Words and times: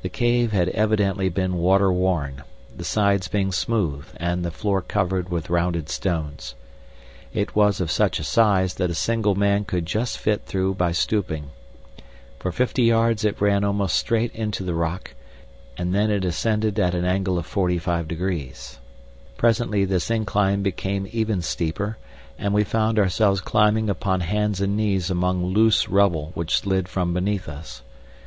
The 0.00 0.08
cave 0.08 0.52
had 0.52 0.70
evidently 0.70 1.28
been 1.28 1.58
water 1.58 1.92
worn, 1.92 2.44
the 2.74 2.82
sides 2.82 3.28
being 3.28 3.52
smooth 3.52 4.06
and 4.16 4.42
the 4.42 4.50
floor 4.50 4.80
covered 4.80 5.28
with 5.28 5.50
rounded 5.50 5.90
stones. 5.90 6.54
It 7.34 7.54
was 7.54 7.78
of 7.78 7.90
such 7.90 8.18
a 8.18 8.24
size 8.24 8.72
that 8.76 8.88
a 8.88 8.94
single 8.94 9.34
man 9.34 9.66
could 9.66 9.84
just 9.84 10.16
fit 10.16 10.46
through 10.46 10.76
by 10.76 10.92
stooping. 10.92 11.50
For 12.38 12.52
fifty 12.52 12.84
yards 12.84 13.22
it 13.22 13.38
ran 13.38 13.64
almost 13.64 13.96
straight 13.96 14.34
into 14.34 14.62
the 14.64 14.72
rock, 14.72 15.12
and 15.76 15.94
then 15.94 16.10
it 16.10 16.24
ascended 16.24 16.78
at 16.78 16.94
an 16.94 17.04
angle 17.04 17.36
of 17.38 17.44
forty 17.44 17.76
five. 17.78 18.08
Presently 19.36 19.84
this 19.84 20.10
incline 20.10 20.62
became 20.62 21.06
even 21.12 21.42
steeper, 21.42 21.98
and 22.38 22.54
we 22.54 22.64
found 22.64 22.98
ourselves 22.98 23.42
climbing 23.42 23.90
upon 23.90 24.22
hands 24.22 24.62
and 24.62 24.74
knees 24.74 25.10
among 25.10 25.44
loose 25.44 25.86
rubble 25.90 26.30
which 26.32 26.56
slid 26.60 26.88
from 26.88 27.12
beneath 27.12 27.46
us. 27.46 27.82